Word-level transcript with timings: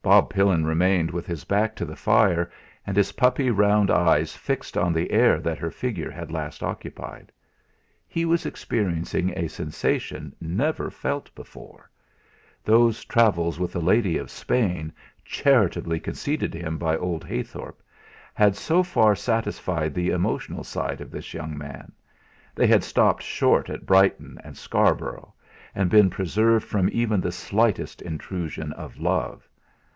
Bob 0.00 0.30
Pillin 0.30 0.64
remained 0.64 1.10
with 1.10 1.26
his 1.26 1.44
back 1.44 1.76
to 1.76 1.84
the 1.84 1.94
fire 1.96 2.50
and 2.86 2.96
his 2.96 3.12
puppy 3.12 3.50
round 3.50 3.90
eyes 3.90 4.34
fixed 4.34 4.74
on 4.74 4.90
the 4.94 5.10
air 5.10 5.38
that 5.38 5.58
her 5.58 5.70
figure 5.70 6.10
had 6.10 6.30
last 6.32 6.62
occupied. 6.62 7.30
He 8.06 8.24
was 8.24 8.46
experiencing 8.46 9.34
a 9.36 9.48
sensation 9.48 10.34
never 10.40 10.90
felt 10.90 11.28
before. 11.34 11.90
Those 12.64 13.04
travels 13.04 13.60
with 13.60 13.76
a 13.76 13.80
lady 13.80 14.16
of 14.16 14.30
Spain, 14.30 14.94
charitably 15.26 16.00
conceded 16.00 16.54
him 16.54 16.78
by 16.78 16.96
old 16.96 17.22
Heythorp, 17.22 17.82
had 18.32 18.56
so 18.56 18.82
far 18.82 19.14
satisfied 19.14 19.92
the 19.92 20.08
emotional 20.08 20.64
side 20.64 21.02
of 21.02 21.10
this 21.10 21.34
young 21.34 21.58
man; 21.58 21.92
they 22.54 22.66
had 22.66 22.82
stopped 22.82 23.22
short 23.22 23.68
at 23.68 23.84
Brighton 23.84 24.38
and 24.42 24.56
Scarborough, 24.56 25.34
and 25.74 25.90
been 25.90 26.08
preserved 26.08 26.64
from 26.66 26.88
even 26.94 27.20
the 27.20 27.30
slightest 27.32 28.00
intrusion 28.00 28.72
of 28.72 28.96
love. 28.96 29.46